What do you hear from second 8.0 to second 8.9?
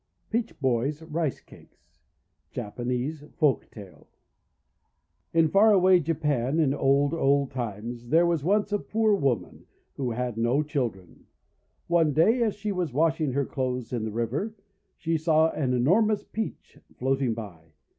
there was once a